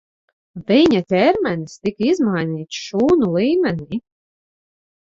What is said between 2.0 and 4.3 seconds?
izmainīts šūnu līmenī.